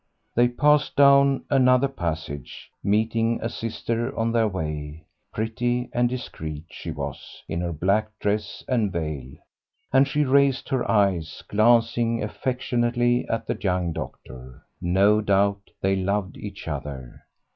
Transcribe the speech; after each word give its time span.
They 0.33 0.47
passed 0.47 0.95
down 0.95 1.43
another 1.51 1.87
passage, 1.87 2.71
meeting 2.83 3.39
a 3.39 3.49
sister 3.49 4.17
on 4.17 4.31
their 4.31 4.47
way; 4.47 5.05
pretty 5.31 5.91
and 5.93 6.09
discreet 6.09 6.63
she 6.71 6.89
was 6.89 7.43
in 7.47 7.61
her 7.61 7.71
black 7.71 8.09
dress 8.17 8.63
and 8.67 8.91
veil, 8.91 9.33
and 9.93 10.07
she 10.07 10.25
raised 10.25 10.69
her 10.69 10.89
eyes, 10.89 11.43
glancing 11.47 12.23
affectionately 12.23 13.29
at 13.29 13.45
the 13.45 13.55
young 13.61 13.93
doctor. 13.93 14.63
No 14.81 15.21
doubt 15.21 15.69
they 15.81 15.95
loved 15.95 16.35
each 16.35 16.67
other. 16.67 17.27